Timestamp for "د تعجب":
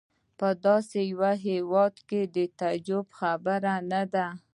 2.35-3.05